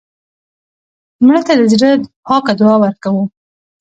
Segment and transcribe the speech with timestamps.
[1.25, 1.89] مړه ته د زړه
[2.27, 3.23] پاکه دعا ورکوو